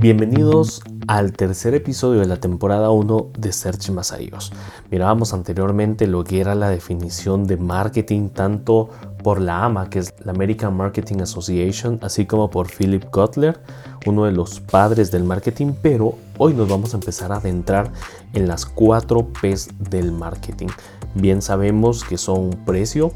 Bienvenidos 0.00 0.80
al 1.08 1.32
tercer 1.32 1.74
episodio 1.74 2.20
de 2.20 2.26
la 2.26 2.36
temporada 2.36 2.90
1 2.90 3.32
de 3.36 3.52
Search 3.52 3.90
Masayos. 3.90 4.52
Mirábamos 4.92 5.34
anteriormente 5.34 6.06
lo 6.06 6.22
que 6.22 6.40
era 6.40 6.54
la 6.54 6.70
definición 6.70 7.48
de 7.48 7.56
marketing 7.56 8.28
tanto 8.28 8.90
por 9.24 9.40
la 9.40 9.64
AMA, 9.64 9.90
que 9.90 9.98
es 9.98 10.14
la 10.24 10.30
American 10.30 10.76
Marketing 10.76 11.18
Association, 11.22 11.98
así 12.02 12.26
como 12.26 12.48
por 12.48 12.68
Philip 12.68 13.06
Kotler, 13.10 13.60
uno 14.06 14.26
de 14.26 14.30
los 14.30 14.60
padres 14.60 15.10
del 15.10 15.24
marketing, 15.24 15.72
pero 15.82 16.14
hoy 16.38 16.54
nos 16.54 16.68
vamos 16.68 16.94
a 16.94 16.98
empezar 16.98 17.32
a 17.32 17.38
adentrar 17.38 17.90
en 18.34 18.46
las 18.46 18.66
cuatro 18.66 19.26
P's 19.26 19.68
del 19.90 20.12
marketing. 20.12 20.68
Bien 21.14 21.42
sabemos 21.42 22.04
que 22.04 22.18
son 22.18 22.50
precio, 22.64 23.10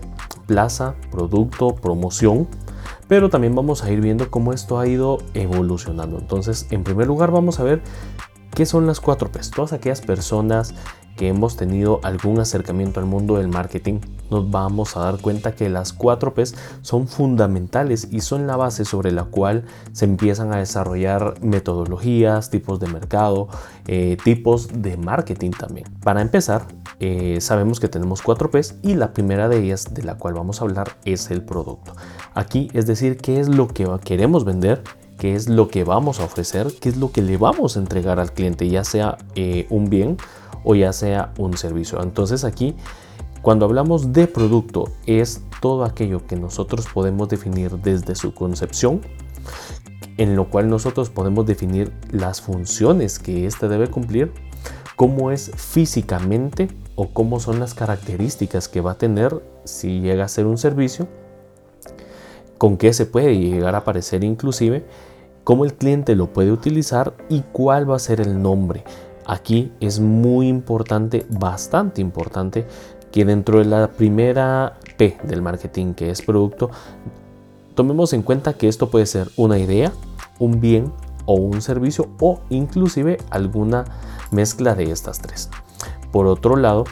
plaza, 0.49 0.97
producto, 1.13 1.77
promoción, 1.77 2.49
pero 3.13 3.29
también 3.29 3.55
vamos 3.55 3.85
a 3.85 3.93
ir 3.93 4.01
viendo 4.01 4.31
cómo 4.31 4.55
esto 4.55 4.79
ha 4.79 4.87
ido 4.87 5.19
evolucionando. 5.35 6.19
Entonces, 6.19 6.67
en 6.71 6.83
primer 6.83 7.07
lugar 7.07 7.31
vamos 7.31 7.61
a 7.61 7.63
ver 7.63 7.83
qué 8.55 8.65
son 8.65 8.87
las 8.87 9.01
cuatro 9.01 9.31
P's. 9.31 9.51
Todas 9.51 9.75
aquellas 9.75 10.01
personas 10.01 10.75
que 11.17 11.29
hemos 11.29 11.57
tenido 11.57 12.01
algún 12.03 12.41
acercamiento 12.41 13.01
al 13.01 13.07
mundo 13.07 13.37
del 13.37 13.49
marketing, 13.49 14.01
nos 14.31 14.51
vamos 14.51 14.97
a 14.97 15.01
dar 15.01 15.21
cuenta 15.21 15.55
que 15.55 15.69
las 15.69 15.93
cuatro 15.93 16.35
P's 16.35 16.55
son 16.81 17.07
fundamentales 17.07 18.09
y 18.11 18.21
son 18.21 18.47
la 18.47 18.57
base 18.57 18.85
sobre 18.85 19.13
la 19.13 19.25
cual 19.25 19.65
se 19.93 20.07
empiezan 20.07 20.53
a 20.53 20.57
desarrollar 20.57 21.35
metodologías, 21.43 22.51
tipos 22.51 22.81
de 22.81 22.87
mercado, 22.87 23.49
eh, 23.87 24.17
tipos 24.25 24.69
de 24.73 24.97
marketing 24.97 25.51
también. 25.51 25.87
Para 26.03 26.23
empezar, 26.23 26.67
eh, 26.99 27.41
sabemos 27.41 27.79
que 27.79 27.89
tenemos 27.89 28.23
cuatro 28.23 28.51
P's 28.51 28.77
y 28.83 28.95
la 28.95 29.13
primera 29.13 29.49
de 29.49 29.59
ellas 29.59 29.93
de 29.93 30.03
la 30.03 30.17
cual 30.17 30.35
vamos 30.35 30.61
a 30.61 30.65
hablar 30.65 30.97
es 31.05 31.31
el 31.31 31.43
producto. 31.43 31.93
Aquí 32.35 32.71
es 32.73 32.87
decir, 32.87 33.19
qué 33.19 33.39
es 33.39 33.49
lo 33.49 33.69
que 33.69 33.87
queremos 34.05 34.45
vender, 34.45 34.83
qué 35.19 35.35
es 35.35 35.49
lo 35.49 35.69
que 35.69 35.85
vamos 35.85 36.21
a 36.21 36.25
ofrecer, 36.25 36.73
qué 36.81 36.89
es 36.89 36.97
lo 36.97 37.13
que 37.13 37.23
le 37.23 37.37
vamos 37.37 37.77
a 37.77 37.81
entregar 37.81 38.19
al 38.19 38.33
cliente, 38.33 38.69
ya 38.69 38.83
sea 38.83 39.19
eh, 39.35 39.67
un 39.71 39.91
bien 39.91 40.17
o 40.65 40.75
ya 40.75 40.93
sea 40.93 41.33
un 41.39 41.57
servicio. 41.57 42.03
Entonces 42.03 42.45
aquí, 42.45 42.75
cuando 43.43 43.65
hablamos 43.65 44.13
de 44.13 44.27
producto, 44.27 44.89
es 45.07 45.43
todo 45.61 45.85
aquello 45.85 46.27
que 46.27 46.37
nosotros 46.37 46.87
podemos 46.93 47.29
definir 47.29 47.73
desde 47.79 48.15
su 48.15 48.35
concepción, 48.35 49.01
en 50.17 50.37
lo 50.37 50.49
cual 50.51 50.69
nosotros 50.69 51.11
podemos 51.11 51.47
definir 51.47 51.93
las 52.11 52.41
funciones 52.41 53.19
que 53.19 53.47
éste 53.47 53.69
debe 53.69 53.89
cumplir, 53.89 54.33
cómo 54.97 55.31
es 55.31 55.51
físicamente 55.57 56.69
o 56.95 57.09
cómo 57.09 57.41
son 57.41 57.59
las 57.59 57.75
características 57.75 58.69
que 58.69 58.81
va 58.81 58.93
a 58.93 58.99
tener 58.99 59.43
si 59.65 60.01
llega 60.01 60.25
a 60.25 60.29
ser 60.29 60.47
un 60.47 60.59
servicio, 60.59 61.09
con 62.59 62.77
qué 62.77 62.93
se 62.93 63.07
puede 63.07 63.37
llegar 63.37 63.75
a 63.75 63.79
aparecer 63.79 64.23
inclusive, 64.23 64.85
cómo 65.43 65.65
el 65.65 65.75
cliente 65.75 66.15
lo 66.15 66.33
puede 66.33 66.53
utilizar 66.53 67.15
y 67.29 67.41
cuál 67.53 67.91
va 67.91 67.97
a 67.97 67.99
ser 67.99 68.21
el 68.21 68.41
nombre. 68.41 68.85
Aquí 69.33 69.73
es 69.81 69.99
muy 69.99 70.47
importante, 70.47 71.25
bastante 71.31 72.03
importante, 72.03 72.67
que 73.11 73.25
dentro 73.25 73.61
de 73.61 73.65
la 73.65 73.91
primera 73.91 74.75
P 74.99 75.17
del 75.23 75.41
marketing, 75.41 75.95
que 75.95 76.11
es 76.11 76.21
producto, 76.21 76.71
tomemos 77.75 78.13
en 78.13 78.21
cuenta 78.21 78.53
que 78.53 78.69
esto 78.69 78.91
puede 78.91 79.07
ser 79.07 79.31
una 79.39 79.59
idea, 79.59 79.91
un 80.39 80.61
bien 80.61 80.93
o 81.25 81.37
un 81.37 81.63
servicio 81.63 82.09
o 82.21 82.41
inclusive 82.51 83.17
alguna 83.31 83.87
mezcla 84.33 84.75
de 84.75 84.91
estas 84.91 85.21
tres. 85.21 85.49
Por 86.11 86.27
otro 86.27 86.57
lado, 86.57 86.85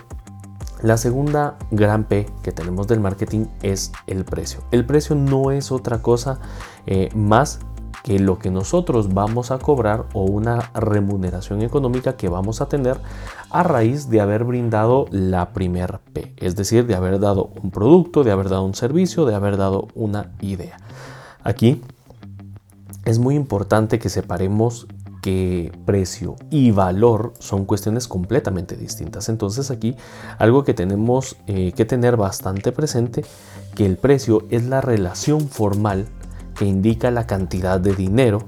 la 0.83 0.97
segunda 0.97 1.59
gran 1.71 2.05
P 2.05 2.27
que 2.43 2.53
tenemos 2.53 2.87
del 2.89 3.01
marketing 3.01 3.49
es 3.61 3.93
el 4.07 4.25
precio. 4.25 4.61
El 4.71 4.87
precio 4.87 5.15
no 5.15 5.51
es 5.51 5.71
otra 5.71 6.01
cosa 6.01 6.39
eh, 6.87 7.11
más 7.15 7.61
que 8.03 8.19
lo 8.19 8.39
que 8.39 8.51
nosotros 8.51 9.13
vamos 9.13 9.51
a 9.51 9.59
cobrar 9.59 10.07
o 10.13 10.25
una 10.25 10.71
remuneración 10.75 11.63
económica 11.63 12.17
que 12.17 12.29
vamos 12.29 12.61
a 12.61 12.67
tener 12.67 12.99
a 13.51 13.63
raíz 13.63 14.09
de 14.09 14.21
haber 14.21 14.45
brindado 14.45 15.07
la 15.11 15.53
primer 15.53 15.99
P, 16.13 16.35
es 16.37 16.57
decir, 16.57 16.87
de 16.87 16.95
haber 16.95 17.21
dado 17.21 17.51
un 17.63 17.71
producto, 17.71 18.25
de 18.25 18.31
haber 18.31 18.49
dado 18.49 18.65
un 18.65 18.75
servicio, 18.75 19.25
de 19.27 19.35
haber 19.35 19.57
dado 19.57 19.89
una 19.95 20.33
idea. 20.41 20.79
Aquí 21.43 21.83
es 23.05 23.19
muy 23.19 23.35
importante 23.35 23.99
que 23.99 24.09
separemos 24.09 24.87
que 25.21 25.73
precio 25.85 26.37
y 26.51 26.71
valor 26.71 27.35
son 27.39 27.67
cuestiones 27.67 28.09
completamente 28.09 28.77
distintas. 28.77 29.29
Entonces 29.29 29.71
aquí 29.71 29.97
algo 30.39 30.65
que 30.65 30.75
tenemos 30.75 31.37
eh, 31.47 31.73
que 31.73 31.85
tener 31.85 32.17
bastante 32.17 32.73
presente, 32.73 33.25
que 33.75 33.85
el 33.85 33.97
precio 33.97 34.47
es 34.51 34.65
la 34.65 34.81
relación 34.81 35.49
formal 35.49 36.07
que 36.61 36.67
indica 36.67 37.11
la 37.11 37.27
cantidad 37.27 37.81
de 37.81 37.95
dinero, 37.95 38.43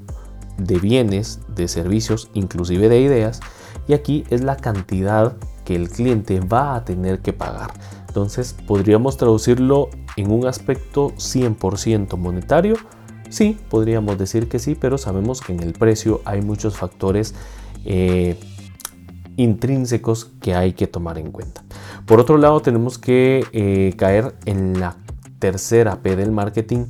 de 0.58 0.78
bienes, 0.78 1.40
de 1.48 1.66
servicios, 1.66 2.28
inclusive 2.34 2.90
de 2.90 3.00
ideas, 3.00 3.40
y 3.88 3.94
aquí 3.94 4.24
es 4.28 4.44
la 4.44 4.58
cantidad 4.58 5.34
que 5.64 5.74
el 5.74 5.88
cliente 5.88 6.38
va 6.40 6.74
a 6.74 6.84
tener 6.84 7.20
que 7.20 7.32
pagar. 7.32 7.72
Entonces 8.06 8.54
podríamos 8.66 9.16
traducirlo 9.16 9.88
en 10.18 10.30
un 10.30 10.46
aspecto 10.46 11.12
100% 11.12 12.18
monetario. 12.18 12.74
Sí, 13.30 13.58
podríamos 13.70 14.18
decir 14.18 14.46
que 14.50 14.58
sí, 14.58 14.76
pero 14.78 14.98
sabemos 14.98 15.40
que 15.40 15.54
en 15.54 15.60
el 15.62 15.72
precio 15.72 16.20
hay 16.26 16.42
muchos 16.42 16.76
factores 16.76 17.34
eh, 17.86 18.38
intrínsecos 19.38 20.26
que 20.42 20.54
hay 20.54 20.74
que 20.74 20.86
tomar 20.86 21.16
en 21.16 21.32
cuenta. 21.32 21.64
Por 22.04 22.20
otro 22.20 22.36
lado, 22.36 22.60
tenemos 22.60 22.98
que 22.98 23.46
eh, 23.52 23.94
caer 23.96 24.34
en 24.44 24.78
la 24.78 24.96
tercera 25.38 26.02
P 26.02 26.14
del 26.14 26.30
marketing, 26.30 26.88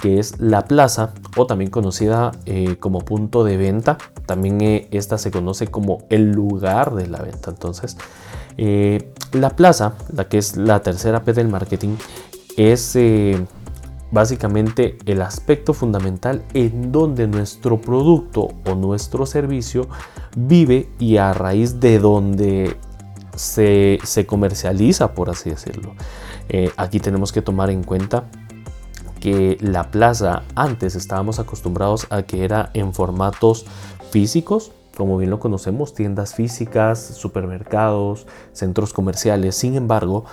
que 0.00 0.18
es 0.18 0.40
la 0.40 0.64
plaza 0.64 1.12
o 1.36 1.46
también 1.46 1.70
conocida 1.70 2.32
eh, 2.46 2.76
como 2.76 3.00
punto 3.00 3.44
de 3.44 3.56
venta. 3.56 3.98
También 4.26 4.60
eh, 4.60 4.88
esta 4.90 5.18
se 5.18 5.30
conoce 5.30 5.66
como 5.68 6.04
el 6.08 6.32
lugar 6.32 6.94
de 6.94 7.06
la 7.06 7.20
venta. 7.20 7.50
Entonces, 7.50 7.96
eh, 8.56 9.12
la 9.32 9.50
plaza, 9.50 9.94
la 10.12 10.28
que 10.28 10.38
es 10.38 10.56
la 10.56 10.80
tercera 10.80 11.22
P 11.22 11.32
del 11.32 11.48
marketing, 11.48 11.96
es 12.56 12.98
básicamente 14.10 14.98
el 15.06 15.22
aspecto 15.22 15.72
fundamental 15.72 16.42
en 16.52 16.90
donde 16.90 17.28
nuestro 17.28 17.80
producto 17.80 18.48
o 18.66 18.74
nuestro 18.74 19.24
servicio 19.24 19.88
vive 20.36 20.88
y 20.98 21.16
a 21.18 21.32
raíz 21.32 21.78
de 21.78 22.00
donde 22.00 22.76
se, 23.36 23.98
se 24.02 24.26
comercializa, 24.26 25.14
por 25.14 25.30
así 25.30 25.50
decirlo. 25.50 25.94
aquí 26.76 26.98
tenemos 26.98 27.32
que 27.32 27.40
tomar 27.40 27.70
en 27.70 27.84
cuenta 27.84 28.24
que 29.20 29.58
la 29.60 29.90
plaza 29.90 30.42
antes 30.54 30.96
estábamos 30.96 31.38
acostumbrados 31.38 32.06
a 32.10 32.22
que 32.22 32.44
era 32.44 32.70
en 32.74 32.92
formatos 32.94 33.66
físicos, 34.10 34.72
como 34.96 35.16
bien 35.18 35.30
lo 35.30 35.38
conocemos, 35.38 35.94
tiendas 35.94 36.34
físicas, 36.34 36.98
supermercados, 36.98 38.26
centros 38.52 38.92
comerciales. 38.92 39.54
Sin 39.54 39.76
embargo, 39.76 40.24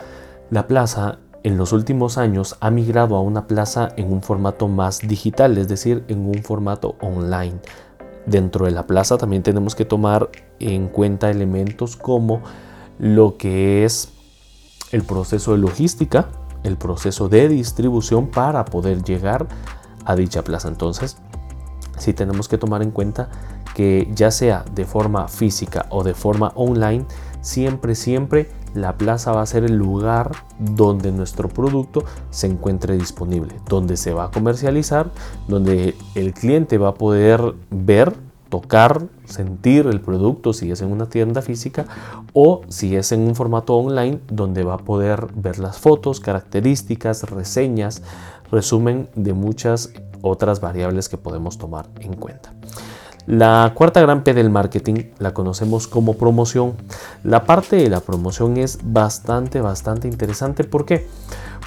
la 0.49 0.67
plaza 0.67 1.19
en 1.43 1.57
los 1.57 1.71
últimos 1.71 2.17
años 2.17 2.57
ha 2.59 2.71
migrado 2.71 3.15
a 3.15 3.21
una 3.21 3.47
plaza 3.47 3.89
en 3.95 4.11
un 4.11 4.21
formato 4.21 4.67
más 4.67 4.99
digital, 4.99 5.57
es 5.57 5.67
decir, 5.67 6.03
en 6.07 6.27
un 6.27 6.43
formato 6.43 6.95
online. 6.99 7.59
Dentro 8.25 8.65
de 8.65 8.71
la 8.71 8.87
plaza 8.87 9.17
también 9.17 9.43
tenemos 9.43 9.75
que 9.75 9.85
tomar 9.85 10.29
en 10.59 10.87
cuenta 10.87 11.29
elementos 11.29 11.95
como 11.95 12.41
lo 12.99 13.37
que 13.37 13.85
es 13.85 14.09
el 14.91 15.03
proceso 15.03 15.53
de 15.53 15.59
logística, 15.59 16.27
el 16.67 16.77
proceso 16.77 17.29
de 17.29 17.49
distribución 17.49 18.27
para 18.27 18.65
poder 18.65 19.03
llegar 19.03 19.47
a 20.05 20.15
dicha 20.15 20.43
plaza. 20.43 20.67
Entonces, 20.67 21.17
sí 21.97 22.13
tenemos 22.13 22.47
que 22.47 22.57
tomar 22.57 22.81
en 22.81 22.91
cuenta 22.91 23.29
que 23.75 24.09
ya 24.13 24.31
sea 24.31 24.65
de 24.73 24.85
forma 24.85 25.27
física 25.27 25.85
o 25.89 26.03
de 26.03 26.13
forma 26.13 26.51
online, 26.55 27.05
siempre, 27.41 27.95
siempre 27.95 28.49
la 28.73 28.97
plaza 28.97 29.31
va 29.31 29.41
a 29.41 29.45
ser 29.45 29.63
el 29.63 29.75
lugar 29.75 30.31
donde 30.59 31.11
nuestro 31.11 31.49
producto 31.49 32.03
se 32.29 32.47
encuentre 32.47 32.97
disponible, 32.97 33.55
donde 33.67 33.97
se 33.97 34.13
va 34.13 34.25
a 34.25 34.31
comercializar, 34.31 35.11
donde 35.47 35.95
el 36.15 36.33
cliente 36.33 36.77
va 36.77 36.89
a 36.89 36.93
poder 36.93 37.55
ver 37.69 38.15
tocar, 38.49 39.03
sentir 39.25 39.87
el 39.87 40.01
producto 40.01 40.53
si 40.53 40.71
es 40.71 40.81
en 40.81 40.91
una 40.91 41.09
tienda 41.09 41.41
física 41.41 41.85
o 42.33 42.61
si 42.69 42.95
es 42.95 43.11
en 43.11 43.21
un 43.21 43.35
formato 43.35 43.75
online 43.75 44.19
donde 44.27 44.63
va 44.63 44.75
a 44.75 44.79
poder 44.79 45.27
ver 45.35 45.59
las 45.59 45.77
fotos, 45.77 46.19
características, 46.19 47.23
reseñas, 47.29 48.01
resumen 48.51 49.09
de 49.15 49.33
muchas 49.33 49.91
otras 50.21 50.61
variables 50.61 51.09
que 51.09 51.17
podemos 51.17 51.57
tomar 51.57 51.87
en 51.99 52.13
cuenta. 52.13 52.53
La 53.27 53.73
cuarta 53.75 53.99
gran 53.99 54.23
P 54.23 54.33
del 54.33 54.49
marketing 54.49 55.11
la 55.19 55.33
conocemos 55.33 55.87
como 55.87 56.13
promoción. 56.13 56.75
La 57.25 57.43
parte 57.43 57.75
de 57.75 57.89
la 57.89 57.99
promoción 57.99 58.55
es 58.55 58.79
bastante, 58.81 59.59
bastante 59.59 60.07
interesante. 60.07 60.63
¿Por 60.63 60.85
qué? 60.85 61.07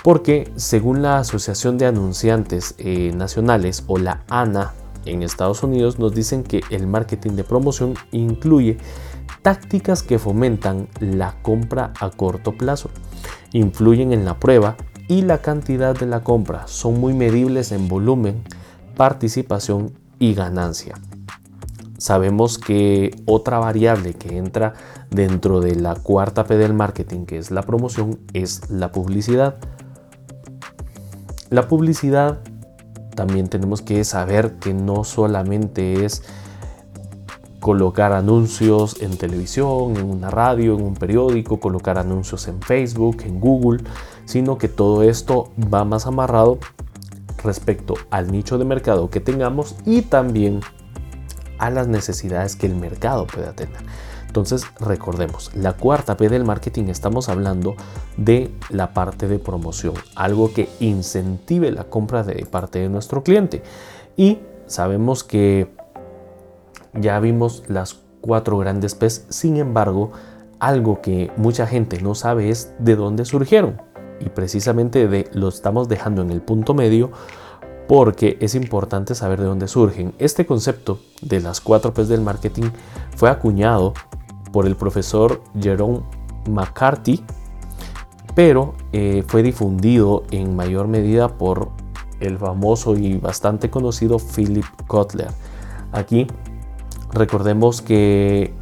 Porque 0.02 0.50
según 0.56 1.02
la 1.02 1.18
Asociación 1.18 1.76
de 1.76 1.84
Anunciantes 1.84 2.74
eh, 2.78 3.12
Nacionales 3.14 3.84
o 3.88 3.98
la 3.98 4.22
ANA 4.30 4.72
en 5.04 5.22
Estados 5.22 5.62
Unidos 5.62 5.98
nos 5.98 6.14
dicen 6.14 6.42
que 6.42 6.62
el 6.70 6.86
marketing 6.86 7.32
de 7.32 7.44
promoción 7.44 7.94
incluye 8.12 8.78
tácticas 9.42 10.02
que 10.02 10.18
fomentan 10.18 10.88
la 11.00 11.40
compra 11.42 11.92
a 12.00 12.10
corto 12.10 12.52
plazo, 12.52 12.90
influyen 13.52 14.12
en 14.12 14.24
la 14.24 14.38
prueba 14.38 14.76
y 15.08 15.22
la 15.22 15.38
cantidad 15.38 15.98
de 15.98 16.06
la 16.06 16.22
compra, 16.22 16.66
son 16.66 17.00
muy 17.00 17.14
medibles 17.14 17.72
en 17.72 17.88
volumen, 17.88 18.42
participación 18.96 19.92
y 20.18 20.34
ganancia. 20.34 20.94
sabemos 21.98 22.58
que 22.58 23.10
otra 23.26 23.58
variable 23.58 24.14
que 24.14 24.38
entra 24.38 24.74
dentro 25.10 25.60
de 25.60 25.74
la 25.76 25.94
cuarta 25.94 26.44
P 26.44 26.56
del 26.56 26.72
marketing, 26.74 27.26
que 27.26 27.38
es 27.38 27.50
la 27.50 27.62
promoción, 27.62 28.18
es 28.32 28.70
la 28.70 28.90
publicidad. 28.92 29.56
La 31.50 31.68
publicidad 31.68 32.40
también 33.14 33.48
tenemos 33.48 33.82
que 33.82 34.04
saber 34.04 34.54
que 34.54 34.74
no 34.74 35.04
solamente 35.04 36.04
es 36.04 36.22
colocar 37.60 38.12
anuncios 38.12 39.00
en 39.02 39.16
televisión, 39.16 39.96
en 39.96 40.10
una 40.10 40.30
radio, 40.30 40.74
en 40.74 40.82
un 40.82 40.94
periódico, 40.94 41.60
colocar 41.60 41.98
anuncios 41.98 42.48
en 42.48 42.60
Facebook, 42.62 43.22
en 43.24 43.38
Google, 43.38 43.84
sino 44.24 44.58
que 44.58 44.68
todo 44.68 45.02
esto 45.02 45.50
va 45.72 45.84
más 45.84 46.06
amarrado 46.06 46.58
respecto 47.44 47.94
al 48.10 48.32
nicho 48.32 48.58
de 48.58 48.64
mercado 48.64 49.10
que 49.10 49.20
tengamos 49.20 49.76
y 49.84 50.02
también 50.02 50.60
a 51.58 51.70
las 51.70 51.86
necesidades 51.86 52.56
que 52.56 52.66
el 52.66 52.74
mercado 52.74 53.26
pueda 53.26 53.52
tener. 53.52 53.80
Entonces 54.30 54.62
recordemos, 54.78 55.50
la 55.56 55.72
cuarta 55.72 56.16
P 56.16 56.28
del 56.28 56.44
marketing 56.44 56.84
estamos 56.84 57.28
hablando 57.28 57.74
de 58.16 58.54
la 58.68 58.94
parte 58.94 59.26
de 59.26 59.40
promoción, 59.40 59.94
algo 60.14 60.52
que 60.52 60.68
incentive 60.78 61.72
la 61.72 61.82
compra 61.82 62.22
de 62.22 62.46
parte 62.46 62.78
de 62.78 62.88
nuestro 62.88 63.24
cliente. 63.24 63.64
Y 64.16 64.38
sabemos 64.66 65.24
que 65.24 65.74
ya 66.94 67.18
vimos 67.18 67.64
las 67.66 67.98
cuatro 68.20 68.56
grandes 68.56 68.94
P's, 68.94 69.26
sin 69.30 69.56
embargo, 69.56 70.12
algo 70.60 71.00
que 71.00 71.32
mucha 71.36 71.66
gente 71.66 72.00
no 72.00 72.14
sabe 72.14 72.50
es 72.50 72.72
de 72.78 72.94
dónde 72.94 73.24
surgieron. 73.24 73.82
Y 74.20 74.28
precisamente 74.28 75.28
lo 75.32 75.48
estamos 75.48 75.88
dejando 75.88 76.22
en 76.22 76.30
el 76.30 76.40
punto 76.40 76.72
medio 76.72 77.10
porque 77.88 78.38
es 78.40 78.54
importante 78.54 79.16
saber 79.16 79.40
de 79.40 79.46
dónde 79.46 79.66
surgen. 79.66 80.14
Este 80.20 80.46
concepto 80.46 81.00
de 81.20 81.40
las 81.40 81.60
cuatro 81.60 81.92
P's 81.92 82.06
del 82.06 82.20
marketing 82.20 82.70
fue 83.16 83.28
acuñado 83.28 83.94
por 84.52 84.66
el 84.66 84.76
profesor 84.76 85.42
Jerome 85.60 86.00
McCarthy, 86.48 87.22
pero 88.34 88.74
eh, 88.92 89.24
fue 89.26 89.42
difundido 89.42 90.24
en 90.30 90.56
mayor 90.56 90.88
medida 90.88 91.36
por 91.36 91.70
el 92.20 92.38
famoso 92.38 92.96
y 92.96 93.16
bastante 93.16 93.70
conocido 93.70 94.18
Philip 94.18 94.64
Kotler. 94.86 95.28
Aquí 95.92 96.26
recordemos 97.12 97.82
que 97.82 98.54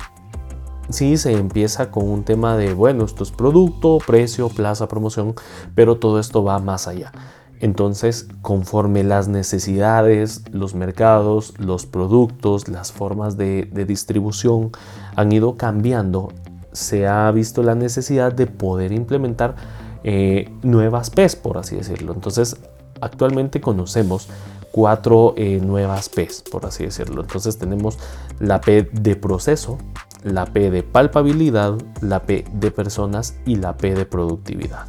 sí 0.89 1.17
se 1.17 1.33
empieza 1.33 1.91
con 1.91 2.09
un 2.09 2.25
tema 2.25 2.57
de, 2.57 2.73
bueno, 2.73 3.05
esto 3.05 3.23
es 3.23 3.31
producto, 3.31 3.99
precio, 4.07 4.49
plaza, 4.49 4.89
promoción, 4.89 5.35
pero 5.75 5.99
todo 5.99 6.19
esto 6.19 6.45
va 6.45 6.59
más 6.59 6.89
allá. 6.89 7.13
Entonces, 7.61 8.29
conforme 8.41 9.03
las 9.03 9.27
necesidades, 9.27 10.45
los 10.53 10.75
mercados, 10.75 11.55
los 11.59 11.87
productos, 11.87 12.69
las 12.69 12.93
formas 12.93 13.37
de, 13.37 13.65
distribución 13.87 14.71
han 15.19 15.33
ido 15.33 15.57
cambiando, 15.57 16.33
se 16.71 17.09
ha 17.09 17.29
visto 17.33 17.65
la 17.65 17.75
necesidad 17.75 18.33
de 18.33 18.47
poder 18.47 18.93
implementar 18.93 19.57
eh, 20.05 20.49
nuevas 20.63 21.11
P's, 21.11 21.35
por 21.35 21.59
así 21.59 21.75
decirlo. 21.75 22.13
Entonces, 22.15 22.57
actualmente 23.01 23.61
conocemos 23.61 24.29
cuatro 24.71 25.35
eh, 25.37 25.61
nuevas 25.61 26.09
P's, 26.09 26.45
por 26.49 26.67
así 26.67 26.85
decirlo. 26.85 27.23
Entonces 27.23 27.59
tenemos 27.59 27.99
la 28.39 28.61
P 28.61 28.89
de 28.93 29.17
proceso, 29.17 29.79
la 30.23 30.47
P 30.47 30.71
de 30.71 30.85
palpabilidad, 30.85 31.75
la 32.01 32.23
P 32.23 32.45
de 32.53 32.71
personas 32.71 33.35
y 33.45 33.57
la 33.57 33.77
P 33.77 33.97
de 33.97 34.07
productividad. 34.07 34.87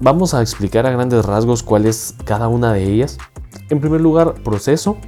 Vamos 0.00 0.34
a 0.34 0.42
explicar 0.42 0.84
a 0.84 0.90
grandes 0.90 1.24
rasgos 1.24 1.62
cuál 1.62 1.86
es 1.86 2.14
cada 2.26 2.48
una 2.48 2.74
de 2.74 2.84
ellas. 2.84 3.16
En 3.70 3.80
primer 3.80 4.02
lugar, 4.02 4.34
proceso 4.44 4.98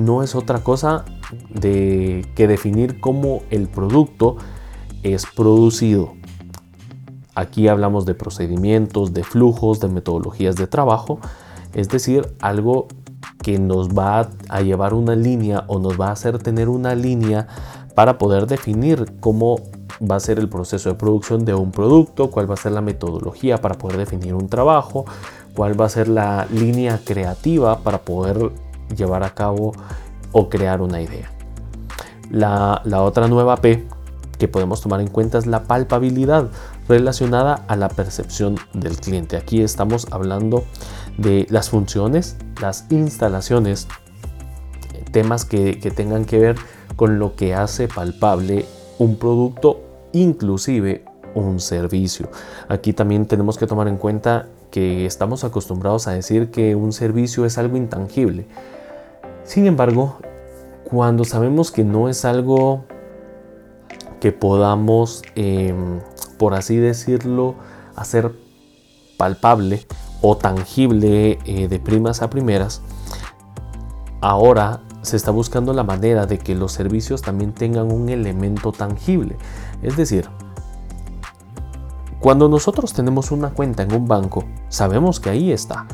no 0.00 0.22
es 0.22 0.34
otra 0.34 0.60
cosa 0.60 1.04
de 1.48 2.26
que 2.34 2.46
definir 2.46 3.00
cómo 3.00 3.42
el 3.50 3.68
producto 3.68 4.36
es 5.02 5.26
producido. 5.26 6.14
Aquí 7.34 7.68
hablamos 7.68 8.04
de 8.04 8.14
procedimientos, 8.14 9.14
de 9.14 9.24
flujos, 9.24 9.80
de 9.80 9.88
metodologías 9.88 10.56
de 10.56 10.66
trabajo, 10.66 11.18
es 11.72 11.88
decir, 11.88 12.34
algo 12.40 12.88
que 13.42 13.58
nos 13.58 13.88
va 13.88 14.28
a 14.48 14.60
llevar 14.60 14.94
una 14.94 15.16
línea 15.16 15.64
o 15.66 15.78
nos 15.78 16.00
va 16.00 16.08
a 16.08 16.12
hacer 16.12 16.38
tener 16.38 16.68
una 16.68 16.94
línea 16.94 17.48
para 17.94 18.18
poder 18.18 18.46
definir 18.46 19.14
cómo 19.20 19.56
va 20.00 20.16
a 20.16 20.20
ser 20.20 20.38
el 20.38 20.48
proceso 20.48 20.88
de 20.88 20.94
producción 20.94 21.44
de 21.44 21.54
un 21.54 21.70
producto, 21.70 22.30
cuál 22.30 22.50
va 22.50 22.54
a 22.54 22.58
ser 22.58 22.72
la 22.72 22.80
metodología 22.80 23.58
para 23.60 23.76
poder 23.76 23.98
definir 23.98 24.34
un 24.34 24.48
trabajo, 24.48 25.04
cuál 25.54 25.80
va 25.80 25.86
a 25.86 25.88
ser 25.88 26.08
la 26.08 26.46
línea 26.50 27.00
creativa 27.04 27.78
para 27.78 27.98
poder 27.98 28.50
llevar 28.96 29.22
a 29.22 29.34
cabo 29.34 29.72
o 30.32 30.48
crear 30.48 30.80
una 30.80 31.00
idea. 31.00 31.30
La, 32.30 32.82
otra 33.02 33.28
nueva 33.28 33.56
P 33.56 33.86
que 34.38 34.48
podemos 34.48 34.80
tomar 34.80 35.00
en 35.00 35.08
cuenta 35.08 35.38
es 35.38 35.46
la 35.46 35.64
palpabilidad 35.64 36.48
relacionada 36.88 37.64
a 37.68 37.76
la 37.76 37.88
percepción 37.88 38.56
del 38.72 38.96
cliente. 38.96 39.36
Aquí 39.36 39.62
estamos 39.62 40.08
hablando 40.10 40.64
de 41.18 41.46
las 41.50 41.70
funciones, 41.70 42.36
las 42.60 42.86
instalaciones, 42.90 43.86
temas 45.12 45.44
que, 45.44 45.78
que 45.78 45.90
tengan 45.90 46.24
que 46.24 46.38
ver 46.38 46.56
con 46.96 47.18
lo 47.18 47.36
que 47.36 47.54
hace 47.54 47.86
palpable 47.86 48.66
un 48.98 49.16
producto, 49.16 49.80
inclusive 50.12 51.04
un 51.34 51.60
servicio. 51.60 52.30
Aquí 52.68 52.92
también 52.92 53.26
tenemos 53.26 53.58
que 53.58 53.66
tomar 53.66 53.88
en 53.88 53.96
cuenta 53.96 54.48
que 54.70 55.06
estamos 55.06 55.44
acostumbrados 55.44 56.08
a 56.08 56.12
decir 56.12 56.50
que 56.50 56.74
un 56.74 56.92
servicio 56.92 57.44
es 57.44 57.58
algo 57.58 57.76
intangible. 57.76 58.46
Sin 59.44 59.66
embargo, 59.66 60.18
cuando 60.84 61.24
sabemos 61.24 61.70
que 61.70 61.84
no 61.84 62.08
es 62.08 62.24
algo 62.24 62.84
que 64.20 64.30
podamos, 64.30 65.22
em, 65.34 66.00
por 66.38 66.54
así 66.54 66.76
decirlo, 66.76 67.56
hacer 67.96 68.32
palpable 69.16 69.86
o 70.20 70.36
tangible 70.36 71.38
eh, 71.44 71.68
de 71.68 71.80
primas 71.80 72.22
a 72.22 72.30
primeras, 72.30 72.82
ahora 74.20 74.80
se 75.02 75.16
está 75.16 75.32
buscando 75.32 75.72
la 75.72 75.82
manera 75.82 76.26
de 76.26 76.38
que 76.38 76.54
los 76.54 76.72
servicios 76.72 77.22
también 77.22 77.52
tengan 77.52 77.90
un 77.90 78.08
elemento 78.08 78.70
tangible. 78.70 79.36
Es 79.82 79.96
decir, 79.96 80.28
cuando 82.20 82.48
nosotros 82.48 82.92
tenemos 82.92 83.32
una 83.32 83.50
cuenta 83.50 83.82
en 83.82 83.92
un 83.92 84.06
banco, 84.06 84.44
sabemos 84.68 85.18
que 85.18 85.30
ahí 85.30 85.50
está. 85.50 85.88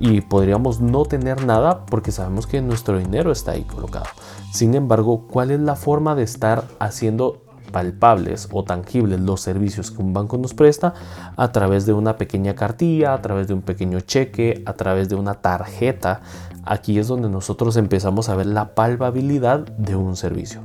Y 0.00 0.22
podríamos 0.22 0.80
no 0.80 1.04
tener 1.04 1.44
nada 1.44 1.84
porque 1.86 2.10
sabemos 2.10 2.46
que 2.46 2.62
nuestro 2.62 2.98
dinero 2.98 3.30
está 3.30 3.52
ahí 3.52 3.62
colocado. 3.62 4.06
Sin 4.52 4.74
embargo, 4.74 5.26
¿cuál 5.30 5.50
es 5.50 5.60
la 5.60 5.76
forma 5.76 6.14
de 6.14 6.22
estar 6.22 6.64
haciendo 6.78 7.42
palpables 7.70 8.48
o 8.52 8.64
tangibles 8.64 9.20
los 9.20 9.40
servicios 9.40 9.90
que 9.90 10.02
un 10.02 10.12
banco 10.12 10.36
nos 10.38 10.54
presta 10.54 10.94
a 11.36 11.52
través 11.52 11.86
de 11.86 11.92
una 11.92 12.16
pequeña 12.16 12.54
cartilla, 12.54 13.14
a 13.14 13.22
través 13.22 13.48
de 13.48 13.54
un 13.54 13.62
pequeño 13.62 14.00
cheque, 14.00 14.62
a 14.66 14.72
través 14.74 15.08
de 15.08 15.14
una 15.14 15.34
tarjeta. 15.34 16.20
Aquí 16.64 16.98
es 16.98 17.08
donde 17.08 17.28
nosotros 17.28 17.76
empezamos 17.76 18.28
a 18.28 18.36
ver 18.36 18.46
la 18.46 18.74
palpabilidad 18.74 19.60
de 19.60 19.96
un 19.96 20.16
servicio. 20.16 20.62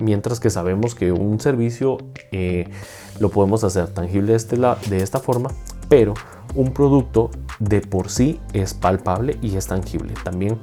Mientras 0.00 0.40
que 0.40 0.50
sabemos 0.50 0.94
que 0.94 1.12
un 1.12 1.40
servicio 1.40 1.98
eh, 2.30 2.68
lo 3.18 3.30
podemos 3.30 3.64
hacer 3.64 3.88
tangible 3.88 4.32
de, 4.32 4.36
este 4.36 4.56
de 4.56 5.02
esta 5.02 5.18
forma, 5.18 5.50
pero 5.92 6.14
un 6.54 6.72
producto 6.72 7.30
de 7.58 7.82
por 7.82 8.08
sí 8.08 8.40
es 8.54 8.72
palpable 8.72 9.36
y 9.42 9.56
es 9.56 9.66
tangible. 9.66 10.14
También 10.24 10.58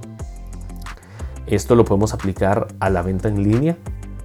esto 1.45 1.75
lo 1.75 1.86
podemos 1.86 2.15
aplicar 2.15 2.65
a 2.79 2.89
la 2.89 3.03
venta 3.03 3.29
en 3.29 3.43
línea 3.43 3.77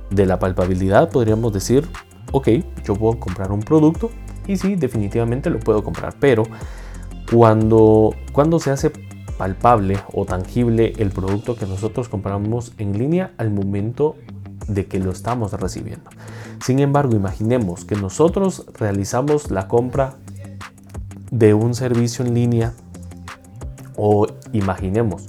de 0.08 0.24
la 0.24 0.38
palpabilidad 0.38 1.10
podríamos 1.10 1.52
decir, 1.52 1.86
ok, 2.32 2.48
yo 2.84 2.94
puedo 2.94 3.20
comprar 3.20 3.52
un 3.52 3.60
producto 3.60 4.10
y 4.46 4.56
sí, 4.56 4.76
definitivamente 4.76 5.50
lo 5.50 5.60
puedo 5.60 5.84
comprar, 5.84 6.14
pero 6.18 6.44
cuando, 7.30 8.14
cuando 8.32 8.58
se 8.58 8.70
hace 8.70 8.90
palpable 9.36 9.98
o 10.10 10.24
tangible 10.24 10.94
el 10.96 11.10
producto 11.10 11.54
que 11.54 11.66
nosotros 11.66 12.08
compramos 12.08 12.72
en 12.78 12.96
línea 12.96 13.34
al 13.36 13.50
momento 13.50 14.16
de 14.68 14.86
que 14.86 15.00
lo 15.00 15.10
estamos 15.10 15.52
recibiendo. 15.52 16.08
Sin 16.64 16.78
embargo, 16.78 17.14
imaginemos 17.14 17.84
que 17.84 17.94
nosotros 17.94 18.64
realizamos 18.78 19.50
la 19.50 19.68
compra 19.68 20.16
de 21.34 21.52
un 21.52 21.74
servicio 21.74 22.24
en 22.24 22.32
línea 22.32 22.72
o 23.96 24.28
imaginemos 24.52 25.26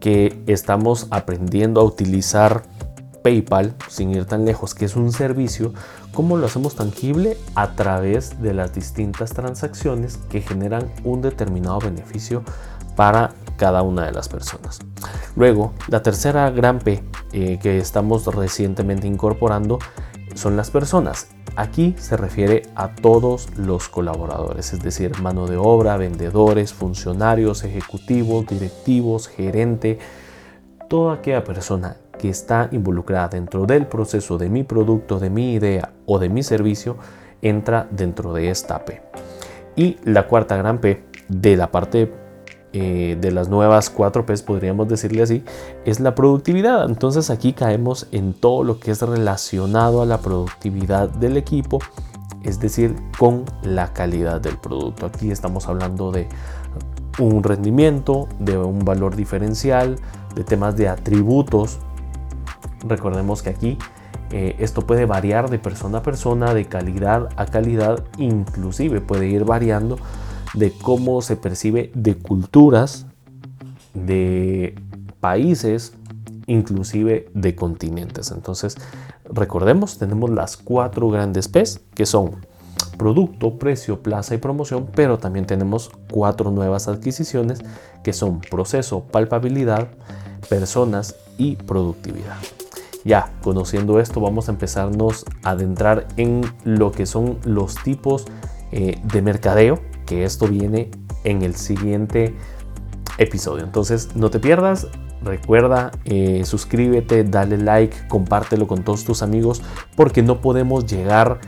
que 0.00 0.42
estamos 0.46 1.08
aprendiendo 1.10 1.82
a 1.82 1.84
utilizar 1.84 2.62
PayPal, 3.22 3.74
sin 3.88 4.12
ir 4.12 4.24
tan 4.24 4.46
lejos, 4.46 4.74
que 4.74 4.86
es 4.86 4.96
un 4.96 5.12
servicio, 5.12 5.74
¿cómo 6.14 6.38
lo 6.38 6.46
hacemos 6.46 6.74
tangible? 6.74 7.36
A 7.54 7.72
través 7.72 8.40
de 8.40 8.54
las 8.54 8.72
distintas 8.72 9.34
transacciones 9.34 10.16
que 10.30 10.40
generan 10.40 10.90
un 11.04 11.20
determinado 11.20 11.80
beneficio 11.80 12.42
para 12.96 13.34
cada 13.58 13.82
una 13.82 14.06
de 14.06 14.12
las 14.12 14.30
personas. 14.30 14.78
Luego, 15.36 15.74
la 15.88 16.02
tercera 16.02 16.48
gran 16.50 16.78
P 16.78 17.04
eh, 17.32 17.58
que 17.60 17.76
estamos 17.76 18.24
recientemente 18.24 19.06
incorporando 19.06 19.78
son 20.34 20.56
las 20.56 20.70
personas. 20.70 21.28
Aquí 21.56 21.94
se 21.98 22.16
refiere 22.16 22.62
a 22.74 22.94
todos 22.94 23.48
los 23.56 23.88
colaboradores, 23.88 24.72
es 24.72 24.82
decir, 24.82 25.18
mano 25.20 25.46
de 25.46 25.56
obra, 25.56 25.96
vendedores, 25.96 26.72
funcionarios, 26.72 27.64
ejecutivos, 27.64 28.46
directivos, 28.46 29.28
gerente, 29.28 29.98
toda 30.88 31.14
aquella 31.14 31.44
persona 31.44 31.96
que 32.18 32.28
está 32.28 32.68
involucrada 32.72 33.28
dentro 33.28 33.66
del 33.66 33.86
proceso 33.86 34.38
de 34.38 34.50
mi 34.50 34.62
producto, 34.62 35.18
de 35.18 35.30
mi 35.30 35.54
idea 35.54 35.92
o 36.06 36.18
de 36.18 36.28
mi 36.28 36.42
servicio 36.42 36.96
entra 37.42 37.88
dentro 37.90 38.32
de 38.32 38.50
esta 38.50 38.84
P. 38.84 39.02
Y 39.76 39.96
la 40.04 40.26
cuarta 40.26 40.56
gran 40.56 40.78
P 40.78 41.04
de 41.28 41.56
la 41.56 41.70
parte 41.70 42.12
eh, 42.72 43.18
de 43.20 43.32
las 43.32 43.48
nuevas 43.48 43.90
4 43.90 44.24
Ps, 44.26 44.42
podríamos 44.42 44.86
decirle 44.86 45.22
así, 45.22 45.42
es 45.84 45.98
la 45.98 46.14
productividad. 46.14 46.88
Entonces 46.88 47.28
aquí 47.28 47.52
caemos 47.52 48.06
en 48.12 48.32
todo 48.32 48.62
lo 48.62 48.78
que 48.78 48.92
es 48.92 49.02
relacionado 49.02 50.02
a 50.02 50.06
la 50.06 50.18
productividad 50.18 51.08
del 51.08 51.36
equipo, 51.36 51.80
es 52.44 52.60
decir, 52.60 52.94
con 53.18 53.44
la 53.64 53.92
calidad 53.92 54.40
del 54.40 54.56
producto. 54.56 55.06
Aquí 55.06 55.32
estamos 55.32 55.66
hablando 55.66 56.12
de 56.12 56.28
un 57.18 57.42
rendimiento, 57.42 58.28
de 58.38 58.56
un 58.56 58.84
valor 58.84 59.16
diferencial, 59.16 59.96
de 60.36 60.44
temas 60.44 60.76
de 60.76 60.88
atributos. 60.88 61.80
Recordemos 62.86 63.42
que 63.42 63.50
aquí 63.50 63.78
eh, 64.30 64.54
esto 64.60 64.86
puede 64.86 65.06
variar 65.06 65.50
de 65.50 65.58
persona 65.58 65.98
a 65.98 66.02
persona, 66.02 66.54
de 66.54 66.66
calidad 66.66 67.30
a 67.34 67.46
calidad, 67.46 68.04
inclusive 68.16 69.00
puede 69.00 69.26
ir 69.26 69.44
variando 69.44 69.98
de 70.54 70.72
cómo 70.72 71.22
se 71.22 71.36
percibe 71.36 71.90
de 71.94 72.16
culturas, 72.16 73.06
de 73.94 74.74
países, 75.20 75.94
inclusive 76.46 77.30
de 77.34 77.54
continentes. 77.54 78.30
Entonces, 78.30 78.76
recordemos, 79.24 79.98
tenemos 79.98 80.30
las 80.30 80.56
cuatro 80.56 81.08
grandes 81.08 81.48
P's 81.48 81.80
que 81.94 82.06
son 82.06 82.46
producto, 82.96 83.58
precio, 83.58 84.02
plaza 84.02 84.34
y 84.34 84.38
promoción, 84.38 84.88
pero 84.94 85.18
también 85.18 85.46
tenemos 85.46 85.90
cuatro 86.10 86.50
nuevas 86.50 86.88
adquisiciones 86.88 87.60
que 88.02 88.12
son 88.12 88.40
proceso, 88.40 89.04
palpabilidad, 89.04 89.88
personas 90.48 91.14
y 91.38 91.56
productividad. 91.56 92.36
Ya 93.04 93.32
conociendo 93.42 94.00
esto, 94.00 94.20
vamos 94.20 94.48
a 94.48 94.52
empezarnos 94.52 95.24
a 95.42 95.50
adentrar 95.50 96.08
en 96.16 96.42
lo 96.64 96.92
que 96.92 97.06
son 97.06 97.38
los 97.44 97.76
tipos 97.82 98.26
eh, 98.72 99.00
de 99.02 99.22
mercadeo 99.22 99.80
que 100.10 100.24
esto 100.24 100.48
viene 100.48 100.90
en 101.22 101.42
el 101.42 101.54
siguiente 101.54 102.34
episodio. 103.16 103.62
Entonces 103.62 104.16
no 104.16 104.28
te 104.28 104.40
pierdas, 104.40 104.88
recuerda, 105.22 105.92
eh, 106.04 106.42
suscríbete, 106.44 107.22
dale 107.22 107.58
like, 107.58 108.08
compártelo 108.08 108.66
con 108.66 108.82
todos 108.82 109.04
tus 109.04 109.22
amigos 109.22 109.62
porque 109.94 110.22
no 110.22 110.40
podemos 110.40 110.84
llegar 110.86 111.38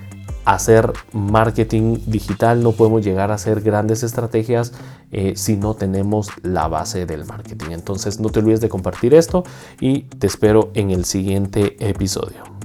a 0.45 0.55
hacer 0.55 0.93
marketing 1.13 1.99
digital, 2.07 2.63
no 2.63 2.71
podemos 2.71 3.05
llegar 3.05 3.33
a 3.33 3.35
hacer 3.35 3.63
grandes 3.63 4.05
estrategias 4.05 4.73
eh, 5.11 5.33
si 5.35 5.57
no 5.57 5.75
tenemos 5.75 6.29
la 6.45 6.69
base 6.69 7.05
del 7.05 7.25
marketing. 7.25 7.73
Entonces 7.73 8.21
no 8.21 8.29
te 8.29 8.39
olvides 8.39 8.61
de 8.61 8.69
compartir 8.69 9.13
esto 9.13 9.43
y 9.81 10.03
te 10.03 10.29
espero 10.29 10.71
en 10.75 10.93
el 10.93 11.05
siguiente 11.05 11.77
episodio. 11.81 12.62